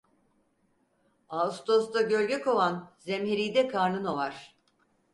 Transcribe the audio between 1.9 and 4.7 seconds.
gölge kovan, zemheride karnın ovar.